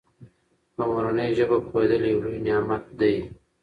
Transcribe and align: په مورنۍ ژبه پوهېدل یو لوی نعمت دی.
په 0.75 0.81
مورنۍ 0.91 1.29
ژبه 1.37 1.57
پوهېدل 1.67 2.01
یو 2.11 2.21
لوی 2.23 2.39
نعمت 2.45 2.83
دی. 2.99 3.15